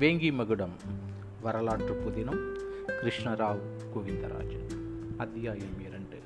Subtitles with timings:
[0.00, 0.72] வேங்கி மகுடம்
[1.40, 2.54] வரலாற்று புதினம்
[2.86, 3.58] கிருஷ்ணராவ்
[3.94, 4.66] கோவிந்தராஜன்.
[5.16, 6.18] அத்தியாயம் இரண்டு.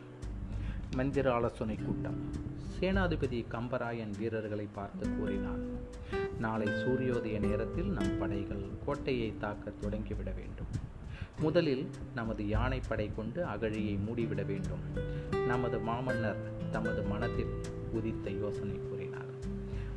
[0.96, 2.30] மந்திர ஆலோசனை கூட்டம்.
[2.80, 5.58] சேனாதிபதி கம்பராயன் வீரர்களை பார்த்து கூறினார்
[6.38, 10.66] நாளை சூரியோதய நேரத்தில் நம் படைகள் கோட்டையை தாக்க தொடங்கிவிட வேண்டும்.
[11.40, 14.80] முதலில் நமது யானைப்படை கொண்டு அகழியை மூடிவிட வேண்டும்.
[15.46, 17.60] நமது மாமன்னர் தமது மனத்தில்
[17.92, 18.80] உதித்த யோசனை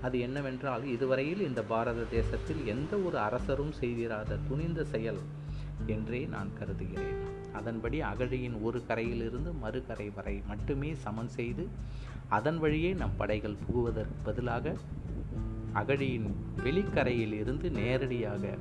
[0.02, 5.22] அது என்னவென்றால் இதுவரையில் இந்த பாரத தேசத்தில் எந்த ஒரு அரசரும் செய்திராத துணிந்த செயல்
[5.86, 7.20] என்றே நான் கருதுகிறேன்.
[7.54, 11.68] அதன்படி அகழியின் ஒரு கரையிலிருந்து மறுகரை வரை மட்டுமே சமன் செய்து
[12.28, 14.76] அதன் வழியே நம் படைகள் புகுவதற்கு பதிலாக
[15.74, 16.30] அகழியின்
[16.64, 18.54] வெளிக்கரையில் இருந்து நேரடியாக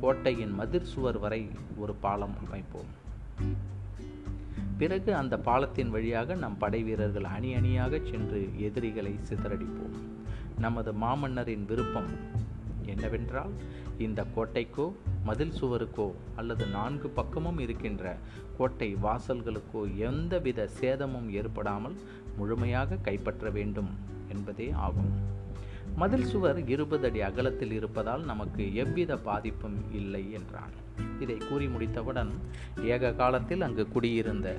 [0.00, 3.04] கோட்டையின் மதிர் சுவர் வரை ஒரு பாலம் அமைப்போம்.
[4.78, 9.96] பிறகு அந்த பாலத்தின் வழியாக நம் படை வீரர்கள் அணி அணியாக சென்று எதிரிகளை சிதறடிப்போம்.
[10.58, 12.10] நமது மாமன்னரின் விருப்பம்
[12.86, 13.52] என்னவென்றால்
[13.98, 14.92] இந்த கோட்டைக்கோ
[15.24, 18.16] மதில் சுவருக்கோ அல்லது நான்கு பக்கமும் இருக்கின்ற
[18.56, 21.96] கோட்டை வாசல்களுக்கோ எந்தவித சேதமும் ஏற்படாமல்
[22.36, 23.90] முழுமையாக கைப்பற்ற வேண்டும்
[24.28, 25.10] என்பதே ஆகும்.
[26.00, 30.74] மதில் சுவர் இருபது அடி அகலத்தில் இருப்பதால் நமக்கு எவ்வித பாதிப்பும் இல்லை என்றான்.
[31.20, 32.32] இதை கூறி முடித்தவுடன்
[32.94, 34.56] ஏக காலத்தில் அங்கு குடியிருந்த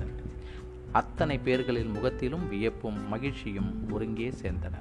[0.92, 4.76] அத்தனை பேர்களின் முகத்திலும் வியப்பும் மகிழ்ச்சியும் ஒருங்கே சேர்ந்தன.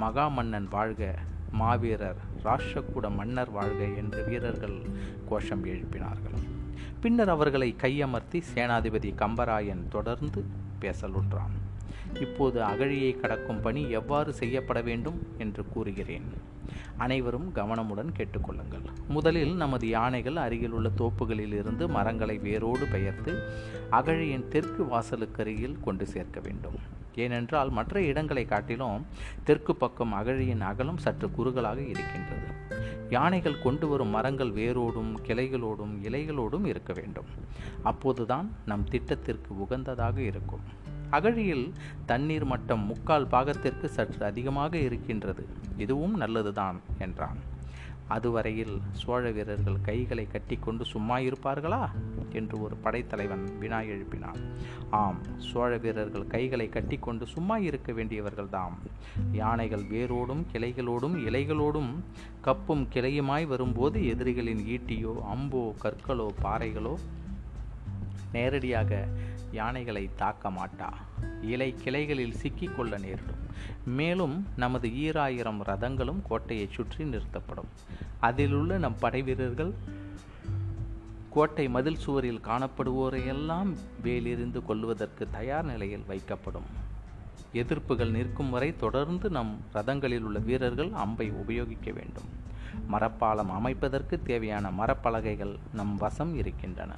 [0.00, 1.14] மகாமன்னன் வாழ்க
[1.50, 4.78] மாவீரர் ராஷ்டிரகூட மன்னர் வாழ்க என்று வீரர்கள்
[5.28, 6.40] கோஷம் எழுப்பினார்கள்.
[7.00, 10.44] பின்னர் அவர்களை கையமர்த்தி சேனாதிபதி கம்பராயன் தொடர்ந்து
[10.80, 11.56] பேசலுற்றான்
[12.20, 16.28] இப்போது அகழியை கடக்கும் பணி எவ்வாறு செய்யப்பட வேண்டும் என்று கூறுகிறேன்.
[16.96, 18.84] அனைவரும் கவனமுடன் கேட்டுக்கொள்ளுங்கள்.
[19.08, 23.32] முதலில் நமது யானைகள் அருகிலுள்ள தோப்புகளில் இருந்து மரங்களை வேரோடு பெயர்த்து
[23.90, 26.78] அகழியின் தெற்கு வாசலுக்கருகில் கொண்டு சேர்க்க வேண்டும்.
[27.14, 29.06] ஏனென்றால் மற்ற இடங்களை காட்டிலும்
[29.44, 32.48] தெற்கு பக்கம் அகழியின் அகலம் சற்று குறுகலாக இருக்கின்றது.
[33.10, 37.24] யானைகள் கொண்டு வரும் மரங்கள் வேரோடும் கிளைகளோடும் இலைகளோடும் இருக்க வேண்டும்.
[37.82, 40.60] அப்போதுதான் நம் திட்டத்திற்கு உகந்ததாக இருக்கும்.
[41.10, 41.72] அகழியில்
[42.06, 45.46] தண்ணீர் மட்டம் முக்கால் பாகத்திற்கு சற்று அதிகமாக இருக்கின்றது.
[45.76, 47.36] இதுவும் நல்லதுதான் என்றான்.
[48.08, 51.88] அதுவரையில் சோழ வீரர்கள் கைகளை கட்டிக்கொண்டு சும்மா இருப்பார்களா?
[52.32, 54.36] என்று ஒரு படைத்தலைவன் வினா எழுப்பினான்.
[54.90, 58.76] ஆம் சோழ வீரர்கள் கைகளை கட்டிக்கொண்டு சும்மா இருக்க வேண்டியவர்கள்தாம்.
[59.32, 61.94] யானைகள் வேரோடும் கிளைகளோடும் இலைகளோடும்
[62.40, 66.94] கப்பும் கிளையுமாய் வரும்போது எதிரிகளின் ஈட்டியோ அம்போ கற்களோ பாறைகளோ
[68.36, 68.90] நேரடியாக
[69.50, 70.90] யானைகளை தாக்க மாட்டா.
[71.42, 73.42] இலை கிளைகளில் சிக்கிக்கொள்ள நேரிடும்.
[73.84, 77.70] மேலும் நமது ஈராயிரம் ரதங்களும் கோட்டையை சுற்றி நிறுத்தப்படும்.
[78.20, 79.72] அதிலுள்ள நம் படை வீரர்கள்
[81.30, 83.70] கோட்டை மதில் சுவரில் காணப்படுவோரையெல்லாம்
[84.02, 86.68] வேலிருந்து கொள்வதற்கு தயார் நிலையில் வைக்கப்படும்.
[87.52, 92.30] எதிர்ப்புகள் நிற்கும் வரை தொடர்ந்து நம் ரதங்களில் உள்ள வீரர்கள் அம்பை உபயோகிக்க வேண்டும்.
[92.90, 96.94] மரப்பாலம் அமைப்பதற்கு தேவையான மரப்பலகைகள் நம் வசம் இருக்கின்றன.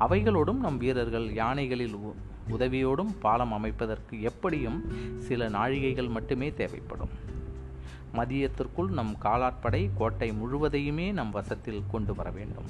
[0.00, 1.96] அவைகளோடும் நம் வீரர்கள் யானைகளில்
[2.50, 4.84] உதவியோடும் பாலம் அமைப்பதற்கு எப்படியும்
[5.18, 7.34] சில நாழிகைகள் மட்டுமே தேவைப்படும்.
[8.14, 12.64] மதியத்திற்குள் நம் காலாட்படை கோட்டை முழுவதையுமே நம் வசத்தில் கொண்டு வர வேண்டும்.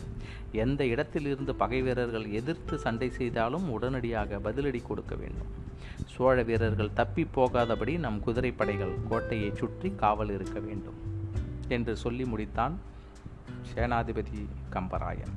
[0.52, 5.64] எந்த இடத்திலிருந்து பகை வீரர்கள் எதிர்த்து சண்டை செய்தாலும் உடனடியாக பதிலடி கொடுக்க வேண்டும்.
[6.04, 11.05] சோழ வீரர்கள் தப்பி போகாதபடி நம் குதிரைப்படைகள் கோட்டையை சுற்றி காவல் இருக்க வேண்டும்.
[11.69, 12.72] என்று சொல்லி முடித்தான்
[13.75, 15.34] சேனாதிபதி கம்பராயன்.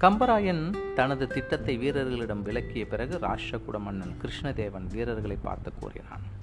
[0.00, 6.40] கம்பராயன் தனது திட்டத்தை வீரர்களிடம் விளக்கிய பிறகு ராஷ்டிரகுட மன்னன் கிருஷ்ணதேவன் வீரர்களை பார்த்து கூறினான்.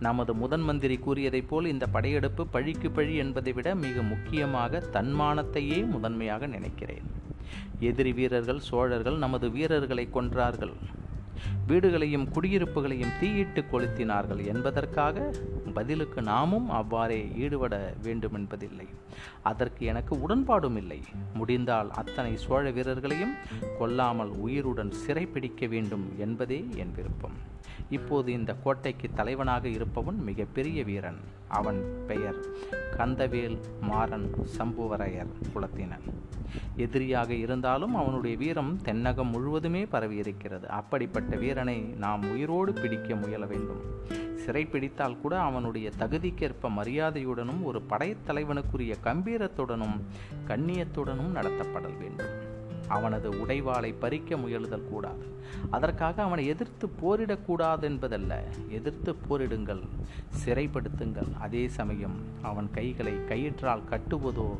[0.00, 6.46] நமது முதன் மந்திரி கூறியதைப் போல் இந்த படையெடுப்பு பழிக்கு பழி என்பதை விட மிக முக்கியமாக தன்மானத்தையே முதன்மையாக
[6.46, 7.02] நினைக்கிறேன்.
[7.80, 10.72] எதிரி வீரர்கள் சோழர்கள் நமது வீரர்களை கொன்றார்கள்.
[11.68, 15.32] வீடுகளையும் குடியிருப்புகளையும் தீயிட்டு கொளுத்தினார்கள் என்பதற்காக
[15.74, 18.86] பதிலுக்கு நாமும் அவ்வாறே ஈடுபட வேண்டும் என்பதில்லை
[19.42, 21.00] அதற்கு எனக்கு உடன்பாடும் இல்லை.
[21.34, 23.34] முடிந்தால் அத்தனை சோழ வீரர்களையும்
[23.78, 27.36] கொல்லாமல் உயிருடன் சிறைப்பிடிக்க வேண்டும் என்பதே என் விருப்பம்.
[27.90, 31.20] இப்போது இந்த கோட்டைக்கு தலைவனாக இருப்பவன் மிகப்பெரிய வீரன்.
[31.48, 32.38] அவன் பெயர்
[32.96, 36.06] கந்தவேல் மாறன் சம்புவரையர் குலத்தினன்.
[36.76, 40.64] எதிரியாக இருந்தாலும் அவனுடைய வீரம் தென்னகம் முழுவதுமே பரவியிருக்கிறது.
[40.64, 43.82] அப்படிப்பட்ட வீரனை நாம் உயிரோடு பிடிக்க முயல வேண்டும்.
[44.36, 50.00] சிறை பிடித்தால் கூட அவனுடைய தகுதிக்கேற்ப மரியாதையுடனும் ஒரு படைத்தலைவனுக்குரிய கம்பீரத்துடனும்
[50.48, 52.52] கண்ணியத்துடனும் நடத்தப்படல் வேண்டும்.
[52.88, 55.26] அவனது உடைவாளை பறிக்க முயலுதல் கூடாது.
[55.70, 58.44] அதற்காக அவனை எதிர்த்து போரிடக்கூடாது என்பதல்ல.
[58.68, 59.82] எதிர்த்து போரிடுங்கள்
[60.44, 61.38] சிறைப்படுத்துங்கள்.
[61.40, 64.56] அதே சமயம் அவன் கைகளை கயிற்றால் கட்டுவதோ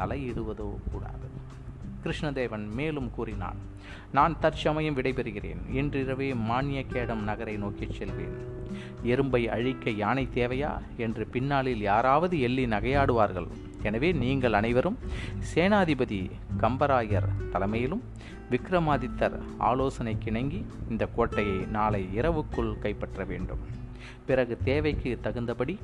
[0.00, 1.26] தலையிடுவதோ கூடாது.
[2.04, 3.56] கிருஷ்ணதேவன் மேலும் கூறினான்
[4.12, 5.60] நான் தற்சமயம் விடைபெறுகிறேன்.
[5.72, 8.36] இன்றிரவே மானியக்கேடம் நகரை நோக்கிச் செல்வேன்.
[9.04, 10.78] எறும்பை அழிக்க யானை தேவையா?
[10.96, 13.46] என்று பின்னாளில் யாராவது எள்ளி நகையாடுவார்கள்.
[13.82, 14.98] எனவே நீங்கள் அனைவரும்
[15.54, 16.30] சேனாதிபதி
[16.60, 18.02] கம்பராயர் தலைமையிலும்
[18.50, 23.58] விக்ரமாதித்தர் ஆலோசனைக்கிணங்கி இந்த கோட்டையை நாளை இரவுக்குள் கைப்பற்ற வேண்டும்.
[24.28, 25.74] பிறகு தேவைக்கு தகுந்தபடி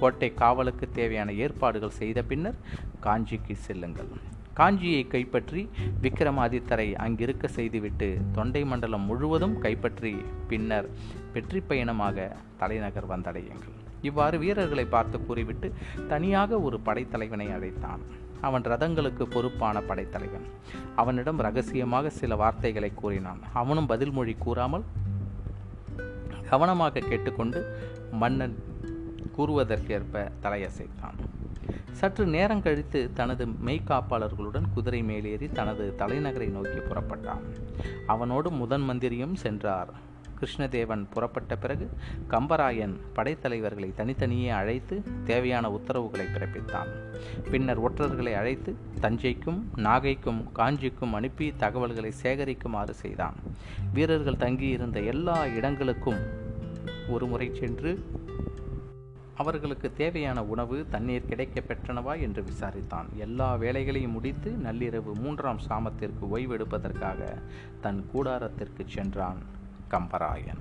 [0.00, 2.58] கோட்டை காவலுக்கு தேவையான ஏற்பாடுகள் செய்த பின்னர்
[3.06, 4.10] காஞ்சிக்கு செல்லுங்கள்.
[4.58, 5.62] காஞ்சியை கைப்பற்றி
[6.04, 10.12] விக்ரமாதித்தரை அங்கிருக்க செய்துவிட்டு தொண்டை மண்டலம் முழுவதும் கைப்பற்றி
[10.50, 10.86] பின்னர்
[11.34, 12.28] வெற்றி பயணமாக
[12.60, 13.74] தலைநகர் வந்தடையுங்கள்.
[14.08, 15.68] இவ்வாறு வீரர்களை பார்த்து கூறிவிட்டு
[16.12, 18.02] தனியாக ஒரு படைத்தலைவனை அழைத்தான்.
[18.46, 20.46] அவன் ரதங்களுக்கு பொறுப்பான படைத்தலைவன்.
[21.02, 23.40] அவனிடம் ரகசியமாக சில வார்த்தைகளை கூறினான்.
[23.60, 24.84] அவனும் பதில் மொழி கூறாமல்
[26.48, 27.76] கவனமாக கேட்டுக்கொண்டு
[28.10, 28.56] மன்னன்
[29.38, 31.18] கூறுவதற்கேற்ப தலையசைத்தான்.
[31.92, 37.40] சற்று நேரம் கழித்து தனது மெய்காப்பாளர்களுடன் குதிரை மேலேறி தனது தலைநகரை நோக்கி புறப்பட்டான்.
[38.06, 40.04] அவனோடு முதன் மந்திரியும் சென்றார்.
[40.40, 41.90] கிருஷ்ணதேவன் புறப்பட்ட பிறகு
[42.28, 46.88] கம்பராயன் படைத்தலைவர்களை தனித்தனியே அழைத்து தேவையான உத்தரவுகளை பிறப்பித்தான்.
[47.50, 53.34] பின்னர் ஒற்றர்களை அழைத்து தஞ்சைக்கும் நாகைக்கும் காஞ்சிக்கும் அனுப்பி தகவல்களை சேகரிக்குமாறு செய்தான்.
[53.92, 56.18] வீரர்கள் தங்கியிருந்த எல்லா இடங்களுக்கும்
[57.08, 58.04] ஒருமுறை சென்று
[59.34, 63.12] அவர்களுக்கு தேவையான உணவு தண்ணீர் கிடைக்க பெற்றனவா என்று விசாரித்தான்.
[63.14, 67.38] எல்லா வேலைகளையும் முடித்து நள்ளிரவு மூன்றாம் சாமத்திற்கு ஓய்வெடுப்பதற்காக
[67.80, 69.54] தன் கூடாரத்திற்கு சென்றான்.
[69.90, 70.58] කම්පරාගෙන.